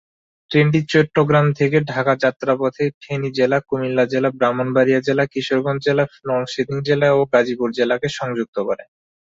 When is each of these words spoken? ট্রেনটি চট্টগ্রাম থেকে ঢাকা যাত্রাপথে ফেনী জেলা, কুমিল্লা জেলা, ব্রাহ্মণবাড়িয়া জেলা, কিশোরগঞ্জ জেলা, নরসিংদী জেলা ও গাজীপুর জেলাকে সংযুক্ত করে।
ট্রেনটি 0.51 0.79
চট্টগ্রাম 0.91 1.47
থেকে 1.59 1.77
ঢাকা 1.91 2.13
যাত্রাপথে 2.23 2.85
ফেনী 3.01 3.29
জেলা, 3.33 3.57
কুমিল্লা 3.69 4.05
জেলা, 4.05 4.29
ব্রাহ্মণবাড়িয়া 4.37 4.99
জেলা, 5.01 5.23
কিশোরগঞ্জ 5.33 5.79
জেলা, 5.87 6.03
নরসিংদী 6.27 6.79
জেলা 6.87 7.07
ও 7.11 7.21
গাজীপুর 7.33 7.69
জেলাকে 7.77 8.07
সংযুক্ত 8.19 8.57
করে। 8.67 8.83